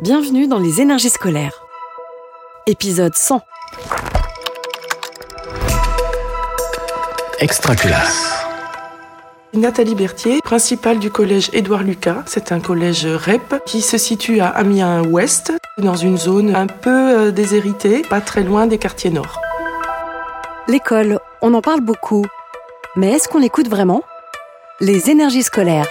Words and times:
Bienvenue 0.00 0.46
dans 0.46 0.60
les 0.60 0.80
énergies 0.80 1.10
scolaires. 1.10 1.60
Épisode 2.68 3.16
100. 3.16 3.42
Extraculasse. 7.40 8.46
Nathalie 9.54 9.96
Berthier, 9.96 10.38
principale 10.44 11.00
du 11.00 11.10
collège 11.10 11.50
Édouard 11.52 11.82
Lucas. 11.82 12.22
C'est 12.26 12.52
un 12.52 12.60
collège 12.60 13.06
REP 13.06 13.56
qui 13.66 13.80
se 13.80 13.98
situe 13.98 14.38
à 14.38 14.46
Amiens-Ouest, 14.50 15.52
dans 15.78 15.96
une 15.96 16.16
zone 16.16 16.54
un 16.54 16.68
peu 16.68 17.18
euh, 17.18 17.30
déshéritée, 17.32 18.02
pas 18.02 18.20
très 18.20 18.44
loin 18.44 18.68
des 18.68 18.78
quartiers 18.78 19.10
nord. 19.10 19.40
L'école, 20.68 21.18
on 21.42 21.54
en 21.54 21.60
parle 21.60 21.80
beaucoup. 21.80 22.24
Mais 22.94 23.14
est-ce 23.14 23.26
qu'on 23.26 23.40
l'écoute 23.40 23.68
vraiment? 23.68 24.04
Les 24.80 25.10
énergies 25.10 25.42
scolaires. 25.42 25.88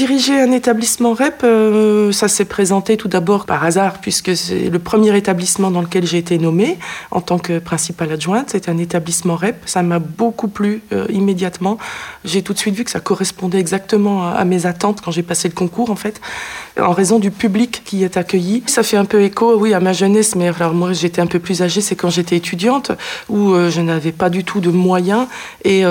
Diriger 0.00 0.40
un 0.40 0.50
établissement 0.52 1.12
REP, 1.12 1.44
euh, 1.44 2.10
ça 2.10 2.26
s'est 2.26 2.46
présenté 2.46 2.96
tout 2.96 3.08
d'abord 3.08 3.44
par 3.44 3.64
hasard, 3.64 4.00
puisque 4.00 4.34
c'est 4.34 4.70
le 4.70 4.78
premier 4.78 5.14
établissement 5.14 5.70
dans 5.70 5.82
lequel 5.82 6.06
j'ai 6.06 6.16
été 6.16 6.38
nommée 6.38 6.78
en 7.10 7.20
tant 7.20 7.38
que 7.38 7.58
principale 7.58 8.10
adjointe. 8.12 8.48
C'est 8.50 8.70
un 8.70 8.78
établissement 8.78 9.36
REP. 9.36 9.56
Ça 9.66 9.82
m'a 9.82 9.98
beaucoup 9.98 10.48
plu 10.48 10.80
euh, 10.94 11.04
immédiatement. 11.10 11.76
J'ai 12.24 12.40
tout 12.40 12.54
de 12.54 12.58
suite 12.58 12.74
vu 12.76 12.84
que 12.84 12.90
ça 12.90 13.00
correspondait 13.00 13.58
exactement 13.58 14.26
à, 14.26 14.42
mes 14.46 14.64
attentes 14.64 15.02
quand 15.02 15.10
j'ai 15.10 15.22
passé 15.22 15.48
le 15.48 15.54
concours, 15.54 15.90
en 15.90 15.96
fait, 15.96 16.18
en 16.80 16.92
raison 16.92 17.18
du 17.18 17.30
public 17.30 17.82
qui 17.84 18.02
est 18.02 18.16
accueilli. 18.16 18.62
Ça 18.68 18.82
fait 18.82 18.96
un 18.96 19.04
peu 19.04 19.20
écho, 19.20 19.54
oui, 19.58 19.74
à 19.74 19.80
ma 19.80 19.92
jeunesse, 19.92 20.34
mais 20.34 20.48
alors 20.48 20.72
moi 20.72 20.94
j'étais 20.94 21.20
un 21.20 21.26
peu 21.26 21.40
plus 21.40 21.60
âgée, 21.60 21.82
c'est 21.82 21.94
quand 21.94 22.08
j'étais 22.08 22.36
étudiante, 22.36 22.90
où 23.28 23.52
euh, 23.52 23.68
je 23.68 23.82
n'avais 23.82 24.12
pas 24.12 24.30
du 24.30 24.44
tout 24.44 24.60
de 24.60 24.70
moyens, 24.70 25.26
et 25.62 25.82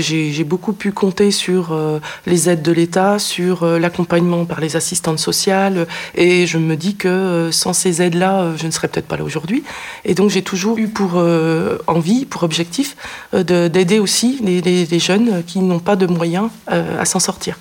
j'ai 0.00 0.44
beaucoup 0.44 0.72
pu 0.72 0.92
compter 0.92 1.30
sur 1.30 1.78
les 2.24 2.48
aides 2.48 2.62
de 2.62 2.72
l'État, 2.72 3.18
sur 3.18 3.49
euh, 3.62 3.78
l'accompagnement 3.78 4.44
par 4.44 4.60
les 4.60 4.76
assistantes 4.76 5.18
sociales. 5.18 5.86
Et 6.14 6.46
je 6.46 6.58
me 6.58 6.76
dis 6.76 6.94
que 6.96 7.08
euh, 7.08 7.52
sans 7.52 7.72
ces 7.72 8.02
aides-là, 8.02 8.40
euh, 8.40 8.56
je 8.56 8.66
ne 8.66 8.70
serais 8.70 8.88
peut-être 8.88 9.06
pas 9.06 9.16
là 9.16 9.24
aujourd'hui. 9.24 9.62
Et 10.04 10.14
donc 10.14 10.30
j'ai 10.30 10.42
toujours 10.42 10.78
eu 10.78 10.88
pour 10.88 11.12
euh, 11.16 11.78
envie, 11.86 12.24
pour 12.24 12.42
objectif, 12.42 12.96
euh, 13.34 13.42
de- 13.42 13.68
d'aider 13.68 13.98
aussi 13.98 14.38
les, 14.42 14.98
jeunes 14.98 15.42
qui 15.46 15.60
n'ont 15.60 15.78
pas 15.78 15.96
de 15.96 16.06
moyens 16.06 16.48
euh, 16.70 17.00
à 17.00 17.04
s'en 17.04 17.20
sortir. 17.20 17.56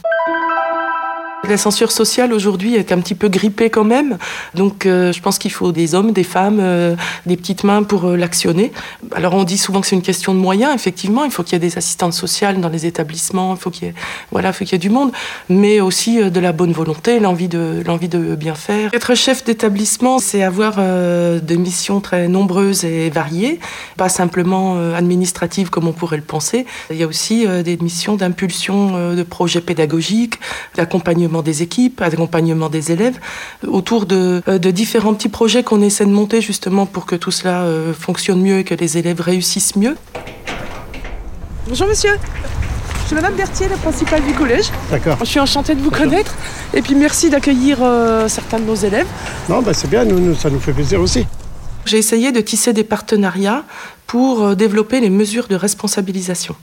La 1.48 1.58
censure 1.58 1.92
sociale 1.92 2.34
aujourd'hui 2.34 2.76
est 2.76 2.92
un 2.92 3.00
petit 3.00 3.16
peu 3.16 3.30
grippée 3.30 3.70
quand 3.70 3.86
même, 3.86 4.18
donc 4.56 4.86
euh, 4.86 5.14
je 5.14 5.22
pense 5.22 5.40
qu'il 5.40 5.52
faut 5.52 5.72
des 5.72 5.96
hommes, 5.96 6.12
des 6.12 6.26
femmes, 6.26 6.60
euh, 6.60 6.98
des 7.26 7.38
petites 7.38 7.64
mains 7.64 7.82
pour 7.82 8.06
euh, 8.06 8.18
l'actionner. 8.18 8.74
Alors 9.14 9.34
on 9.36 9.46
dit 9.46 9.58
souvent 9.58 9.80
que 9.80 9.88
c'est 9.88 9.96
une 9.96 10.02
question 10.02 10.34
de 10.34 10.40
moyens, 10.40 10.76
effectivement, 10.76 11.24
il 11.24 11.32
faut 11.32 11.44
qu'il 11.44 11.54
y 11.54 11.56
ait 11.56 11.60
des 11.60 11.78
assistantes 11.78 12.14
sociales 12.14 12.60
dans 12.60 12.68
les 12.68 12.86
établissements, 12.86 13.56
il 13.56 13.60
faut 13.60 13.70
qu'il 13.70 13.88
y 13.88 13.92
ait, 13.92 13.94
voilà, 14.32 14.50
il 14.50 14.54
faut 14.54 14.66
qu'il 14.66 14.74
y 14.74 14.76
ait 14.76 14.80
du 14.80 14.90
monde, 14.90 15.14
mais 15.48 15.80
aussi 15.80 16.18
de 16.22 16.40
la 16.42 16.52
bonne 16.52 16.74
volonté, 16.74 17.20
l'envie 17.22 17.48
de, 17.48 17.82
l'envie 17.86 18.10
de 18.10 18.36
bien 18.36 18.54
faire. 18.54 18.94
Être 18.94 19.16
chef 19.16 19.46
d'établissement, 19.46 20.20
c'est 20.20 20.44
avoir 20.44 20.76
des 20.76 21.58
missions 21.58 22.02
très 22.02 22.28
nombreuses 22.28 22.84
et 22.84 23.10
variées, 23.10 23.60
pas 23.96 24.10
simplement 24.10 24.78
administratives 24.94 25.70
comme 25.70 25.88
on 25.88 25.94
pourrait 25.94 26.18
le 26.18 26.24
penser. 26.24 26.66
Il 26.92 26.98
y 26.98 27.04
a 27.04 27.08
aussi 27.08 27.48
des 27.64 27.78
missions 27.78 28.18
d'impulsion 28.18 29.14
de 29.16 29.24
projets 29.24 29.62
pédagogiques, 29.62 30.40
d'accompagnement 30.76 31.29
des 31.42 31.64
équipes, 31.64 32.00
d'accompagnement 32.00 32.70
des 32.70 32.92
élèves, 32.92 33.20
autour 33.68 34.06
de, 34.06 34.42
euh, 34.48 34.58
de 34.58 34.72
différents 34.72 35.14
petits 35.14 35.30
projets 35.30 35.64
qu'on 35.64 35.82
essaie 35.82 36.06
de 36.06 36.12
monter 36.12 36.42
justement 36.42 36.86
pour 36.86 37.06
que 37.06 37.16
tout 37.16 37.32
cela 37.32 37.62
euh, 37.62 37.94
fonctionne 37.94 38.42
mieux 38.42 38.60
et 38.60 38.64
que 38.64 38.76
les 38.76 38.98
élèves 38.98 39.22
réussissent 39.22 39.76
mieux. 39.76 39.96
Bonjour 41.68 41.88
monsieur, 41.88 42.12
je 43.10 43.16
suis 43.16 43.16
Madame 43.16 43.34
Berthier, 43.34 43.68
la 43.68 43.78
principale 43.78 44.24
du 44.24 44.34
collège. 44.34 44.72
D'accord. 44.92 45.18
Je 45.22 45.26
suis 45.26 45.40
enchantée 45.40 45.74
de 45.74 45.82
vous 45.82 45.90
connaître 45.90 46.36
et 46.76 46.82
puis 46.82 46.94
merci 46.94 47.30
d'accueillir 47.30 47.80
euh, 47.82 48.28
certains 48.28 48.60
de 48.60 48.66
nos 48.66 48.76
élèves. 48.76 49.08
Non, 49.50 49.62
bah 49.62 49.74
c'est 49.74 49.90
bien, 49.90 50.06
nous, 50.06 50.20
nous, 50.20 50.36
ça 50.36 50.50
nous 50.50 50.60
fait 50.60 50.74
plaisir 50.74 51.02
aussi. 51.02 51.26
J'ai 51.86 51.98
essayé 51.98 52.32
de 52.32 52.40
tisser 52.40 52.72
des 52.74 52.84
partenariats 52.84 53.64
pour 54.06 54.44
euh, 54.44 54.56
développer 54.56 55.00
les 55.00 55.10
mesures 55.10 55.48
de 55.48 55.56
responsabilisation 55.56 56.56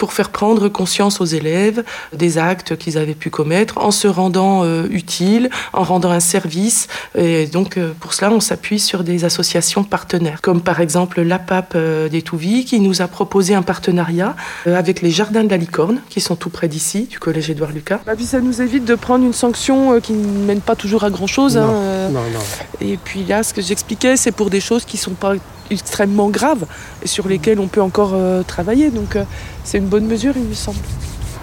pour 0.00 0.12
faire 0.14 0.30
prendre 0.30 0.68
conscience 0.68 1.20
aux 1.20 1.26
élèves 1.26 1.84
des 2.12 2.38
actes 2.38 2.76
qu'ils 2.76 2.96
avaient 2.98 3.14
pu 3.14 3.30
commettre 3.30 3.78
en 3.78 3.90
se 3.90 4.08
rendant 4.08 4.64
euh, 4.64 4.86
utiles, 4.90 5.50
en 5.74 5.84
rendant 5.84 6.10
un 6.10 6.20
service. 6.20 6.88
Et 7.16 7.46
donc, 7.46 7.76
euh, 7.76 7.92
pour 8.00 8.14
cela, 8.14 8.32
on 8.32 8.40
s'appuie 8.40 8.80
sur 8.80 9.04
des 9.04 9.24
associations 9.26 9.84
partenaires, 9.84 10.40
comme 10.40 10.62
par 10.62 10.80
exemple 10.80 11.20
l'APAP 11.20 11.74
euh, 11.76 12.08
des 12.08 12.22
qui 12.64 12.80
nous 12.80 13.02
a 13.02 13.08
proposé 13.08 13.54
un 13.54 13.62
partenariat 13.62 14.36
euh, 14.66 14.78
avec 14.78 15.02
les 15.02 15.10
Jardins 15.10 15.44
de 15.44 15.50
la 15.50 15.56
Licorne, 15.56 16.00
qui 16.08 16.20
sont 16.20 16.36
tout 16.36 16.48
près 16.50 16.68
d'ici, 16.68 17.02
du 17.10 17.18
collège 17.18 17.50
Édouard 17.50 17.72
Lucas. 17.72 18.00
Bah, 18.06 18.14
puis 18.16 18.24
ça 18.24 18.40
nous 18.40 18.62
évite 18.62 18.84
de 18.84 18.94
prendre 18.94 19.24
une 19.24 19.34
sanction 19.34 19.92
euh, 19.92 20.00
qui 20.00 20.12
ne 20.14 20.44
mène 20.46 20.60
pas 20.60 20.76
toujours 20.76 21.04
à 21.04 21.10
grand 21.10 21.26
chose. 21.26 21.56
Non. 21.56 21.62
hein, 21.64 22.08
Non, 22.10 22.22
non. 22.32 22.40
Et 22.80 22.96
puis 22.96 23.24
là, 23.24 23.42
ce 23.42 23.52
que 23.52 23.60
j'expliquais, 23.60 24.16
c'est 24.16 24.32
pour 24.32 24.48
des 24.48 24.60
choses 24.60 24.84
qui 24.84 24.96
sont 24.96 25.12
pas 25.12 25.34
extrêmement 25.70 26.28
graves 26.28 26.66
et 27.02 27.08
sur 27.08 27.28
lesquelles 27.28 27.60
on 27.60 27.68
peut 27.68 27.82
encore 27.82 28.12
euh, 28.14 28.42
travailler. 28.42 28.90
Donc 28.90 29.16
euh, 29.16 29.24
c'est 29.64 29.78
une 29.78 29.86
bonne 29.86 30.06
mesure, 30.06 30.34
il 30.36 30.44
me 30.44 30.54
semble. 30.54 30.78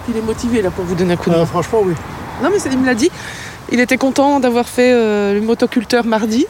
Il 0.08 0.16
est 0.16 0.22
motivé 0.22 0.62
là 0.62 0.70
pour 0.70 0.84
vous 0.84 0.94
donner 0.94 1.14
un 1.14 1.16
coup 1.16 1.30
de 1.30 1.34
main. 1.34 1.42
Euh, 1.42 1.46
franchement, 1.46 1.80
oui. 1.84 1.94
Non 2.42 2.50
mais 2.50 2.58
il 2.70 2.78
me 2.78 2.86
l'a 2.86 2.94
dit. 2.94 3.10
Il 3.70 3.80
était 3.80 3.98
content 3.98 4.40
d'avoir 4.40 4.66
fait 4.66 4.92
le 5.34 5.40
motoculteur 5.40 6.06
mardi. 6.06 6.46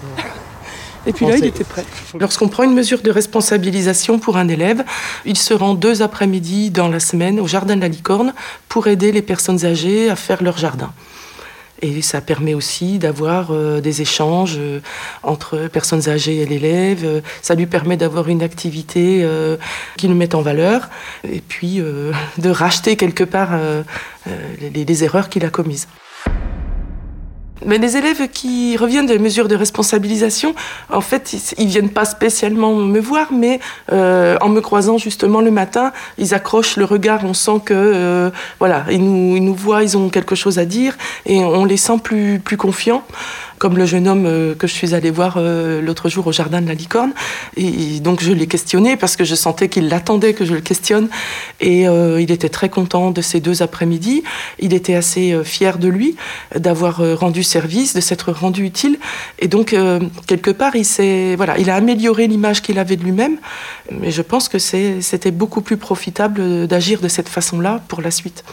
Et 1.07 1.13
puis 1.13 1.27
là, 1.27 1.37
il 1.37 1.47
était 1.47 1.65
prêt. 1.65 1.85
Lorsqu'on 2.21 2.49
prend 2.49 2.65
une 2.65 2.75
mesure 2.75 3.01
de 3.01 3.11
responsabilisation 3.11 4.19
pour 4.19 4.37
un 4.37 4.47
élève, 4.47 4.85
il 5.25 5.39
se 5.39 5.55
rend 5.55 5.75
deux 5.75 6.03
après-midi 6.03 6.71
dans 6.71 6.89
la 6.89 7.01
semaine 7.01 7.41
au 7.41 7.49
jardin 7.49 7.77
de 7.77 7.81
la 7.81 7.89
licorne 7.89 8.35
pour 8.69 8.87
aider 8.89 9.11
les 9.11 9.23
personnes 9.23 9.65
âgées 9.65 10.11
à 10.11 10.17
faire 10.17 10.43
leur 10.43 10.59
jardin. 10.59 10.93
Et 11.81 12.03
ça 12.03 12.21
permet 12.21 12.55
aussi 12.55 12.99
d'avoir 12.99 13.51
euh, 13.51 13.81
des 13.81 14.03
échanges 14.03 14.57
euh, 14.59 14.81
entre 15.23 15.69
personnes 15.69 16.09
âgées 16.09 16.39
et 16.39 16.47
l'élève. 16.47 17.23
Ça 17.41 17.55
lui 17.55 17.67
permet 17.67 17.97
d'avoir 17.97 18.29
une 18.29 18.43
activité 18.43 19.21
euh, 19.23 19.57
qui 19.97 20.09
le 20.09 20.15
met 20.15 20.35
en 20.35 20.43
valeur 20.43 20.89
et 21.29 21.41
puis 21.41 21.79
de 21.79 22.51
racheter 22.51 22.97
quelque 22.97 23.25
part 23.25 23.59
les 24.61 25.05
erreurs 25.05 25.29
qu'il 25.29 25.45
a 25.45 25.51
commises. 25.51 25.87
Mais 27.65 27.79
les 27.79 27.97
élèves 27.97 28.29
qui 28.29 28.77
reviennent 28.77 29.07
des 29.07 29.19
mesures 29.19 29.49
de 29.49 29.57
responsabilisation, 29.57 30.55
en 30.91 31.01
fait, 31.01 31.55
ils, 31.59 31.69
viennent 31.69 31.91
pas 31.91 32.05
spécialement 32.05 32.75
me 32.75 33.01
voir, 33.01 33.33
mais 33.33 33.61
euh, 33.93 34.37
en 34.41 34.49
me 34.49 34.61
croisant 34.61 34.99
justement 34.99 35.41
le 35.41 35.51
matin, 35.51 35.93
ils 36.19 36.35
accrochent 36.35 36.77
le 36.77 36.85
regard. 36.85 37.25
On 37.25 37.35
sent 37.35 37.61
que, 37.65 37.75
euh, 37.75 38.31
voilà, 38.59 38.85
ils 38.91 39.05
nous, 39.05 39.37
ils 39.37 39.45
nous 39.45 39.55
voient, 39.55 39.83
ils 39.83 39.97
ont 39.97 40.09
quelque 40.09 40.35
chose 40.35 40.59
à 40.59 40.65
dire, 40.65 40.97
et 41.27 41.45
on 41.45 41.65
les 41.65 41.77
sent 41.77 41.99
plus, 42.03 42.39
plus 42.39 42.57
confiants. 42.57 43.03
Comme 43.59 43.77
le 43.77 43.87
jeune 43.87 44.07
homme 44.07 44.25
euh, 44.27 44.55
que 44.55 44.67
je 44.67 44.73
suis 44.73 44.95
allée 44.95 45.11
voir 45.11 45.35
euh, 45.37 45.81
l'autre 45.81 46.09
jour 46.09 46.27
au 46.27 46.33
jardin 46.33 46.61
de 46.61 46.69
la 46.69 46.75
licorne. 46.75 47.13
Et 47.57 48.01
donc 48.01 48.23
je 48.23 48.33
l'ai 48.33 48.47
questionné 48.47 48.97
parce 48.97 49.17
que 49.17 49.25
je 49.25 49.35
sentais 49.35 49.69
qu'il 49.69 49.89
l'attendait 49.89 50.35
que 50.35 50.45
je 50.45 50.55
le 50.55 50.61
questionne. 50.61 51.09
Et 51.61 51.89
euh, 51.89 52.21
il 52.21 52.31
était 52.31 52.49
très 52.49 52.69
content 52.69 53.11
de 53.11 53.21
ces 53.21 53.41
deux 53.41 53.63
après-midi. 53.63 54.23
Il 54.59 54.75
était 54.75 54.95
assez 54.95 55.37
fier 55.45 55.79
de 55.79 55.89
lui 55.89 56.17
d'avoir 56.55 57.01
rendu 57.19 57.43
service, 57.43 57.95
de 57.95 58.01
s'être 58.01 58.33
rendu 58.33 58.65
utile. 58.65 58.99
Et 59.39 59.49
donc, 59.49 59.75
quelque 60.27 60.51
part, 60.51 60.77
il, 60.77 60.85
s'est, 60.85 61.35
voilà, 61.37 61.59
il 61.59 61.71
a 61.71 61.75
amélioré 61.75 62.27
l'image 62.27 62.63
qu'il 62.63 62.79
avait 62.79 62.97
de 62.97 63.05
lui-même. 63.05 63.39
Mais 63.91 64.11
je 64.11 64.23
pense 64.23 64.49
que 64.49 64.59
c'était 64.59 65.31
beaucoup 65.31 65.61
plus 65.61 65.77
profitable 65.77 66.67
d'agir 66.67 67.01
de 67.01 67.09
cette 67.09 67.29
façon-là 67.29 67.83
pour 67.89 68.03
la 68.03 68.11
suite. 68.11 68.45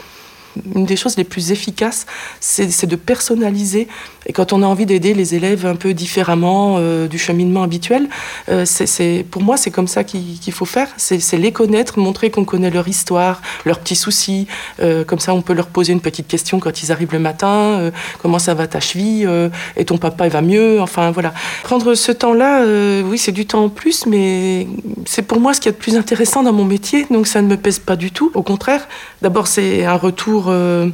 Une 0.74 0.86
des 0.86 0.96
choses 0.96 1.16
les 1.16 1.24
plus 1.24 1.52
efficaces, 1.52 2.06
c'est, 2.40 2.86
de 2.86 2.96
personnaliser. 2.96 3.88
Et 4.26 4.32
quand 4.32 4.52
on 4.52 4.62
a 4.62 4.66
envie 4.66 4.86
d'aider 4.86 5.14
les 5.14 5.34
élèves 5.34 5.66
un 5.66 5.76
peu 5.76 5.94
différemment 5.94 6.76
euh, 6.78 7.06
du 7.06 7.18
cheminement 7.18 7.62
habituel, 7.62 8.08
euh, 8.48 8.64
c'est, 8.64 9.24
pour 9.30 9.42
moi, 9.42 9.56
c'est 9.56 9.70
comme 9.70 9.88
ça 9.88 10.04
qu'il, 10.04 10.52
faut 10.52 10.64
faire. 10.64 10.88
C'est, 10.96 11.36
les 11.36 11.52
connaître, 11.52 11.98
montrer 11.98 12.30
qu'on 12.30 12.44
connaît 12.44 12.70
leur 12.70 12.88
histoire, 12.88 13.42
leurs 13.64 13.80
petits 13.80 13.96
soucis. 13.96 14.46
Euh, 14.82 15.04
comme 15.04 15.18
ça, 15.18 15.34
on 15.34 15.42
peut 15.42 15.52
leur 15.52 15.66
poser 15.66 15.92
une 15.92 16.00
petite 16.00 16.26
question 16.26 16.58
quand 16.60 16.82
ils 16.82 16.92
arrivent 16.92 17.12
le 17.12 17.18
matin. 17.18 17.90
comment 18.22 18.38
ça 18.38 18.54
va 18.54 18.66
ta 18.66 18.80
cheville 18.80 19.28
Et 19.76 19.84
ton 19.84 19.98
papa, 19.98 20.26
il 20.26 20.32
va 20.32 20.42
mieux? 20.42 20.80
Enfin, 20.80 21.10
voilà. 21.10 21.32
Prendre 21.62 21.94
ce 21.94 22.12
temps-là, 22.12 22.64
oui, 23.04 23.18
c'est 23.18 23.32
du 23.32 23.46
temps 23.46 23.64
en 23.64 23.68
plus, 23.68 24.06
mais 24.06 24.66
c'est 25.04 25.22
pour 25.22 25.40
moi 25.40 25.54
ce 25.54 25.60
qu'il 25.60 25.70
y 25.70 25.74
a 25.74 25.76
de 25.76 25.82
plus 25.82 25.96
intéressant 25.96 26.42
dans 26.42 26.52
mon 26.52 26.64
métier. 26.64 27.06
Donc, 27.10 27.26
ça 27.26 27.42
ne 27.42 27.48
me 27.48 27.56
pèse 27.56 27.78
pas 27.78 27.96
du 27.96 28.10
tout. 28.10 28.30
Au 28.34 28.42
contraire, 28.42 28.86
d'abord, 29.22 29.46
c'est 29.46 29.84
un 29.84 29.96
retour 29.96 30.45
euh, 30.48 30.88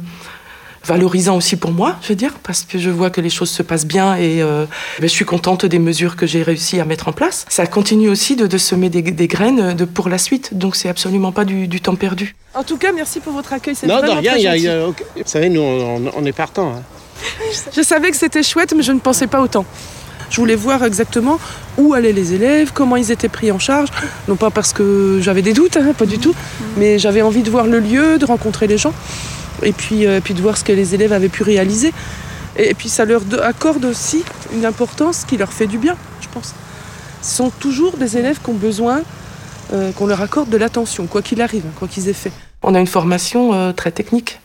valorisant 0.85 1.37
aussi 1.37 1.55
pour 1.55 1.71
moi, 1.71 1.95
je 2.01 2.09
veux 2.09 2.15
dire, 2.15 2.33
parce 2.43 2.63
que 2.63 2.77
je 2.77 2.89
vois 2.89 3.09
que 3.09 3.21
les 3.21 3.29
choses 3.29 3.49
se 3.49 3.63
passent 3.63 3.85
bien 3.85 4.15
et 4.17 4.41
euh, 4.41 4.65
ben, 4.99 5.07
je 5.07 5.13
suis 5.13 5.23
contente 5.23 5.65
des 5.65 5.79
mesures 5.79 6.15
que 6.17 6.25
j'ai 6.27 6.43
réussi 6.43 6.79
à 6.81 6.85
mettre 6.85 7.07
en 7.07 7.13
place. 7.13 7.45
Ça 7.47 7.65
continue 7.67 8.09
aussi 8.09 8.35
de, 8.35 8.47
de 8.47 8.57
semer 8.57 8.89
des, 8.89 9.01
des 9.01 9.27
graines 9.27 9.73
de, 9.75 9.85
pour 9.85 10.09
la 10.09 10.17
suite, 10.17 10.57
donc 10.57 10.75
c'est 10.75 10.89
absolument 10.89 11.31
pas 11.31 11.45
du, 11.45 11.67
du 11.69 11.79
temps 11.79 11.95
perdu. 11.95 12.35
En 12.53 12.63
tout 12.63 12.77
cas, 12.77 12.91
merci 12.91 13.21
pour 13.21 13.31
votre 13.33 13.53
accueil. 13.53 13.75
C'est 13.75 13.87
Non, 13.87 13.95
de 14.01 14.07
vraiment 14.07 14.19
rien, 14.19 14.35
y 14.35 14.47
a, 14.47 14.57
y 14.57 14.67
Vous 14.87 15.23
savez, 15.25 15.49
nous, 15.49 15.61
on, 15.61 16.11
on 16.15 16.25
est 16.25 16.33
partant. 16.33 16.73
hein. 16.73 16.81
Je 17.73 17.81
savais 17.81 18.11
que 18.11 18.17
c'était 18.17 18.43
chouette, 18.43 18.73
mais 18.75 18.83
je 18.83 18.91
ne 18.91 18.99
pensais 18.99 19.27
pas 19.27 19.39
autant. 19.41 19.65
Je 20.29 20.37
voulais 20.41 20.55
voir 20.55 20.83
exactement 20.83 21.39
où 21.77 21.93
allaient 21.93 22.11
les 22.11 22.33
élèves, 22.33 22.71
comment 22.73 22.95
ils 22.97 23.11
étaient 23.11 23.29
pris 23.29 23.51
en 23.51 23.59
charge. 23.59 23.89
Non 24.27 24.35
pas 24.35 24.49
parce 24.49 24.73
que 24.73 25.19
j'avais 25.21 25.43
des 25.43 25.53
doutes, 25.53 25.77
hein, 25.77 25.93
pas 25.97 26.07
du 26.07 26.17
tout, 26.17 26.33
mais 26.75 26.99
j'avais 26.99 27.21
envie 27.21 27.43
de 27.43 27.49
voir 27.51 27.67
le 27.67 27.79
lieu, 27.79 28.17
de 28.17 28.25
rencontrer 28.25 28.67
les 28.67 28.77
gens. 28.79 28.93
Et 29.61 29.73
puis, 29.73 30.05
euh, 30.05 30.19
puis 30.23 30.33
de 30.33 30.41
voir 30.41 30.57
ce 30.57 30.63
que 30.63 30.71
les 30.71 30.95
élèves 30.95 31.13
avaient 31.13 31.29
pu 31.29 31.43
réaliser. 31.43 31.93
Et, 32.57 32.73
puis 32.73 32.89
ça 32.89 33.05
leur 33.05 33.21
accorde 33.43 33.85
aussi 33.85 34.23
une 34.53 34.65
importance 34.65 35.25
qui 35.25 35.37
leur 35.37 35.53
fait 35.53 35.67
du 35.67 35.77
bien, 35.77 35.95
je 36.21 36.27
pense. 36.27 36.53
Ce 37.21 37.35
sont 37.37 37.49
toujours 37.49 37.97
des 37.97 38.17
élèves 38.17 38.39
qui 38.43 38.49
ont 38.49 38.55
besoin 38.55 39.01
euh, 39.73 39.91
qu'on 39.91 40.07
leur 40.07 40.21
accorde 40.21 40.49
de 40.49 40.57
l'attention, 40.57 41.07
quoi 41.07 41.21
qu'il 41.21 41.41
arrive, 41.41 41.63
quoi 41.77 41.87
qu'ils 41.87 42.09
aient 42.09 42.13
fait. 42.13 42.31
On 42.61 42.75
a 42.75 42.79
une 42.79 42.87
formation 42.87 43.53
euh, 43.53 43.71
très 43.71 43.91
technique. 43.91 44.39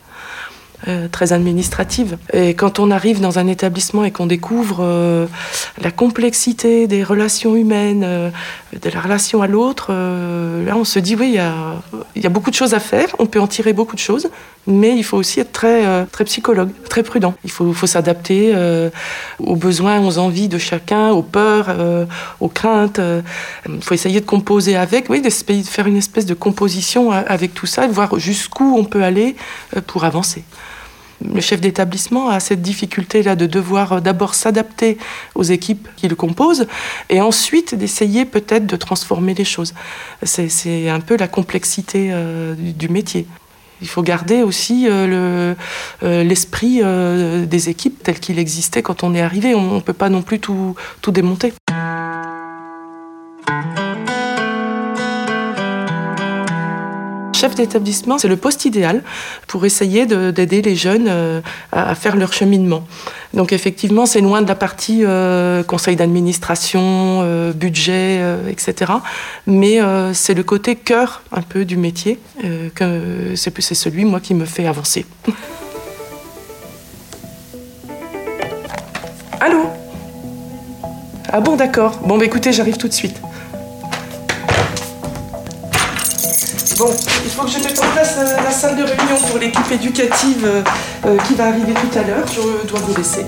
Très 1.11 1.33
administrative. 1.33 2.17
Et 2.31 2.53
quand 2.53 2.79
on 2.79 2.89
arrive 2.89 3.19
dans 3.19 3.37
un 3.37 3.47
établissement 3.47 4.05
et 4.05 4.11
qu'on 4.11 4.25
découvre 4.25 5.27
la 5.81 5.91
complexité 5.91 6.87
des 6.87 7.03
relations 7.03 7.57
humaines, 7.57 7.99
de 7.99 8.89
la 8.89 9.01
relation 9.01 9.41
à 9.41 9.47
l'autre, 9.47 9.91
là 9.91 10.77
on 10.77 10.85
se 10.85 10.97
dit 10.99 11.17
oui, 11.17 11.31
il 11.31 11.35
y 11.35 11.37
a, 11.37 11.68
y 12.15 12.25
a, 12.25 12.29
beaucoup 12.29 12.49
de 12.49 12.55
choses 12.55 12.73
à 12.73 12.79
faire, 12.79 13.07
on 13.19 13.25
peut 13.25 13.39
en 13.39 13.47
tirer 13.47 13.73
beaucoup 13.73 13.95
de 13.95 14.01
choses, 14.01 14.29
mais 14.67 14.95
il 14.95 15.03
faut 15.03 15.17
aussi 15.17 15.39
être 15.39 15.51
très, 15.51 16.05
très 16.07 16.25
psychologue, 16.25 16.69
très 16.89 17.03
prudent. 17.03 17.33
Il 17.43 17.51
faut, 17.51 17.73
s'adapter 17.87 18.53
aux 19.39 19.55
besoins, 19.55 20.05
aux 20.05 20.17
envies 20.17 20.47
de 20.47 20.57
chacun, 20.57 21.09
aux 21.09 21.23
peurs, 21.23 21.75
aux 22.39 22.49
craintes. 22.49 22.99
Il 23.67 23.81
faut 23.81 23.93
essayer 23.93 24.19
de 24.19 24.25
composer 24.25 24.75
avec, 24.75 25.09
oui, 25.09 25.21
de 25.21 25.29
faire 25.29 25.87
une 25.87 25.97
espèce 25.97 26.25
de 26.25 26.33
composition 26.33 27.11
avec 27.11 27.53
tout 27.53 27.65
ça, 27.65 27.87
de 27.87 27.93
voir 27.93 28.19
jusqu'où 28.19 28.75
on 28.77 28.83
peut 28.83 29.03
aller 29.03 29.35
pour 29.87 30.03
avancer 30.03 30.43
le 31.21 31.41
chef 31.41 31.61
d'établissement 31.61 32.29
a 32.29 32.39
cette 32.39 32.61
difficulté-là 32.61 33.35
de 33.35 33.45
devoir 33.45 33.93
euh, 33.93 33.99
d'abord 33.99 34.35
s'adapter 34.35 34.97
aux 35.35 35.43
équipes 35.43 35.87
qui 35.95 36.07
le 36.07 36.15
composent 36.15 36.67
et 37.09 37.21
ensuite 37.21 37.75
d'essayer 37.75 38.25
peut-être 38.25 38.65
de 38.65 38.75
transformer 38.75 39.33
les 39.33 39.45
choses. 39.45 39.73
C'est 40.23 40.89
un 40.89 40.99
peu 40.99 41.17
la 41.17 41.27
complexité 41.27 42.09
euh, 42.11 42.55
du 42.55 42.89
métier. 42.89 43.25
Il 43.81 43.87
faut 43.87 44.01
garder 44.01 44.43
aussi 44.43 44.87
euh, 44.89 45.55
l'esprit 46.01 46.81
des 47.47 47.69
équipes 47.69 48.03
tel 48.03 48.19
qu'il 48.19 48.37
existait 48.37 48.81
quand 48.81 49.03
on 49.03 49.15
est 49.15 49.21
arrivé. 49.21 49.55
On 49.55 49.75
ne 49.75 49.79
peut 49.79 49.93
pas 49.93 50.09
non 50.09 50.21
plus 50.21 50.39
tout, 50.39 50.75
tout 51.01 51.11
démonter. 51.11 51.53
Chef 57.39 57.55
d'établissement, 57.55 58.17
c'est 58.17 58.27
le 58.27 58.35
poste 58.35 58.65
idéal 58.65 59.01
pour 59.47 59.65
essayer 59.65 60.05
d'aider 60.05 60.61
les 60.61 60.75
jeunes 60.75 61.07
euh, 61.07 61.41
à, 61.71 61.95
faire 61.95 62.17
leur 62.17 62.33
cheminement. 62.33 62.83
Donc 63.33 63.53
effectivement, 63.53 64.05
c'est 64.05 64.19
loin 64.19 64.41
de 64.41 64.47
la 64.47 64.55
partie 64.55 65.05
euh, 65.05 65.63
conseil 65.63 65.95
d'administration, 65.95 66.81
euh, 67.23 67.53
budget, 67.53 68.21
etc. 68.49 68.91
Mais 69.47 69.79
c'est 70.13 70.33
le 70.33 70.43
côté 70.43 70.75
cœur 70.75 71.21
un 71.31 71.41
peu 71.41 71.63
du 71.63 71.77
métier 71.77 72.19
que 72.75 73.33
c'est 73.35 73.75
celui 73.75 74.03
moi 74.03 74.19
qui 74.19 74.33
me 74.33 74.45
fait 74.45 74.67
avancer. 74.67 75.05
Allô? 79.39 79.61
Ah 81.31 81.39
bon, 81.39 81.55
d'accord. 81.55 81.99
Bon, 82.05 82.17
bah 82.17 82.25
écoutez, 82.25 82.51
j'arrive 82.51 82.77
tout 82.77 82.87
de 82.87 82.93
suite. 82.93 83.21
Bon, 86.79 86.95
il 87.25 87.29
faut 87.29 87.43
que 87.43 87.49
je 87.51 87.59
mette 87.59 87.77
en 87.77 87.91
place 87.91 88.15
euh, 88.17 88.37
la 88.41 88.51
salle 88.51 88.77
de 88.77 88.83
réunion 88.83 89.17
pour 89.27 89.37
l'équipe 89.37 89.69
éducative 89.69 90.45
euh, 90.45 90.63
euh, 91.05 91.17
qui 91.27 91.35
va 91.35 91.47
arriver 91.47 91.73
tout 91.73 91.99
à 91.99 92.03
l'heure. 92.03 92.25
Je 92.25 92.65
dois 92.65 92.79
vous 92.79 92.95
laisser. 92.95 93.25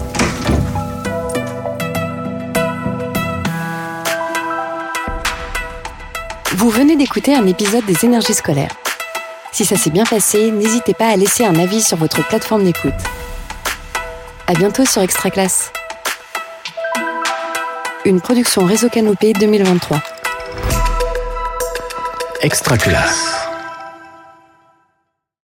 Vous 6.53 6.69
venez 6.69 6.95
d'écouter 6.95 7.35
un 7.35 7.45
épisode 7.45 7.83
des 7.83 8.05
énergies 8.05 8.35
scolaires. 8.35 8.71
Si 9.51 9.65
ça 9.65 9.75
s'est 9.75 9.89
bien 9.89 10.05
passé, 10.05 10.49
n'hésitez 10.49 10.93
pas 10.93 11.07
à 11.07 11.17
laisser 11.17 11.43
un 11.43 11.55
avis 11.55 11.81
sur 11.81 11.97
votre 11.97 12.25
plateforme 12.25 12.63
d'écoute. 12.63 12.93
À 14.47 14.53
bientôt 14.53 14.85
sur 14.85 15.01
Extra 15.01 15.29
Classe. 15.29 15.73
Une 18.05 18.21
production 18.21 18.63
Réseau 18.63 18.87
Canopé 18.87 19.33
2023. 19.33 19.97
Extra 22.43 22.77
Classe. 22.77 23.40